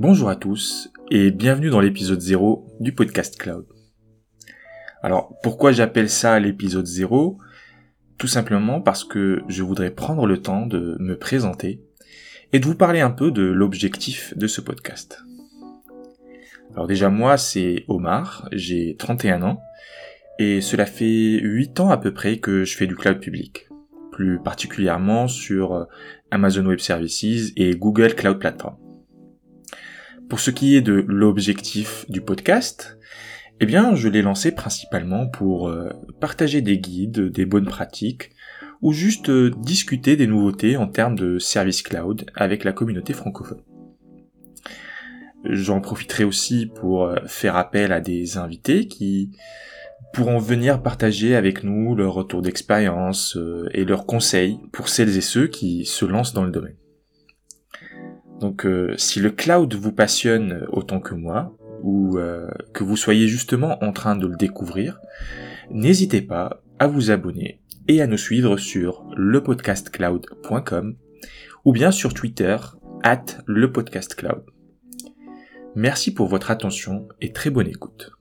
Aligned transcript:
Bonjour 0.00 0.30
à 0.30 0.36
tous 0.36 0.90
et 1.10 1.30
bienvenue 1.30 1.68
dans 1.68 1.78
l'épisode 1.78 2.22
0 2.22 2.66
du 2.80 2.94
podcast 2.94 3.36
Cloud. 3.38 3.66
Alors 5.02 5.38
pourquoi 5.42 5.72
j'appelle 5.72 6.08
ça 6.08 6.40
l'épisode 6.40 6.86
0 6.86 7.36
Tout 8.16 8.26
simplement 8.26 8.80
parce 8.80 9.04
que 9.04 9.42
je 9.48 9.62
voudrais 9.62 9.90
prendre 9.90 10.24
le 10.24 10.40
temps 10.40 10.64
de 10.64 10.96
me 11.00 11.18
présenter 11.18 11.82
et 12.54 12.60
de 12.60 12.64
vous 12.64 12.76
parler 12.76 13.00
un 13.00 13.10
peu 13.10 13.30
de 13.30 13.42
l'objectif 13.42 14.34
de 14.38 14.46
ce 14.46 14.62
podcast. 14.62 15.22
Alors 16.72 16.86
déjà 16.86 17.10
moi 17.10 17.36
c'est 17.36 17.84
Omar, 17.86 18.48
j'ai 18.52 18.96
31 18.96 19.42
ans 19.42 19.60
et 20.38 20.62
cela 20.62 20.86
fait 20.86 21.40
8 21.42 21.78
ans 21.78 21.90
à 21.90 21.98
peu 21.98 22.14
près 22.14 22.38
que 22.38 22.64
je 22.64 22.74
fais 22.74 22.86
du 22.86 22.96
cloud 22.96 23.18
public 23.18 23.68
plus 24.12 24.40
particulièrement 24.42 25.28
sur 25.28 25.86
Amazon 26.30 26.64
Web 26.64 26.78
Services 26.78 27.52
et 27.56 27.76
Google 27.76 28.14
Cloud 28.14 28.38
Platform. 28.38 28.76
Pour 30.28 30.40
ce 30.40 30.50
qui 30.50 30.76
est 30.76 30.80
de 30.80 31.04
l'objectif 31.06 32.04
du 32.08 32.20
podcast, 32.20 32.98
eh 33.60 33.66
bien, 33.66 33.94
je 33.94 34.08
l'ai 34.08 34.22
lancé 34.22 34.52
principalement 34.52 35.26
pour 35.26 35.68
euh, 35.68 35.90
partager 36.20 36.62
des 36.62 36.78
guides, 36.78 37.30
des 37.30 37.46
bonnes 37.46 37.66
pratiques, 37.66 38.30
ou 38.80 38.92
juste 38.92 39.28
euh, 39.28 39.50
discuter 39.58 40.16
des 40.16 40.26
nouveautés 40.26 40.76
en 40.76 40.86
termes 40.86 41.16
de 41.16 41.38
service 41.38 41.82
cloud 41.82 42.30
avec 42.34 42.64
la 42.64 42.72
communauté 42.72 43.12
francophone. 43.12 43.62
J'en 45.44 45.80
profiterai 45.80 46.24
aussi 46.24 46.66
pour 46.66 47.14
faire 47.26 47.56
appel 47.56 47.92
à 47.92 48.00
des 48.00 48.36
invités 48.36 48.88
qui 48.88 49.30
pourront 50.12 50.38
venir 50.38 50.82
partager 50.82 51.36
avec 51.36 51.62
nous 51.62 51.94
leur 51.94 52.14
retour 52.14 52.42
d'expérience 52.42 53.36
euh, 53.36 53.68
et 53.72 53.84
leurs 53.84 54.06
conseils 54.06 54.58
pour 54.72 54.88
celles 54.88 55.16
et 55.16 55.20
ceux 55.20 55.46
qui 55.46 55.84
se 55.84 56.04
lancent 56.04 56.32
dans 56.32 56.44
le 56.44 56.50
domaine. 56.50 56.76
Donc 58.40 58.64
euh, 58.64 58.94
si 58.96 59.20
le 59.20 59.30
cloud 59.30 59.74
vous 59.74 59.92
passionne 59.92 60.66
autant 60.72 61.00
que 61.00 61.14
moi, 61.14 61.54
ou 61.82 62.18
euh, 62.18 62.48
que 62.72 62.84
vous 62.84 62.96
soyez 62.96 63.26
justement 63.28 63.82
en 63.82 63.92
train 63.92 64.16
de 64.16 64.26
le 64.26 64.36
découvrir, 64.36 65.00
n'hésitez 65.70 66.22
pas 66.22 66.62
à 66.78 66.86
vous 66.86 67.10
abonner 67.10 67.60
et 67.88 68.02
à 68.02 68.06
nous 68.06 68.18
suivre 68.18 68.56
sur 68.56 69.04
lepodcastcloud.com 69.16 70.96
ou 71.64 71.72
bien 71.72 71.90
sur 71.90 72.14
Twitter 72.14 72.56
at 73.02 73.24
lepodcastcloud. 73.46 74.44
Merci 75.74 76.12
pour 76.12 76.26
votre 76.26 76.50
attention 76.50 77.08
et 77.20 77.32
très 77.32 77.50
bonne 77.50 77.68
écoute. 77.68 78.12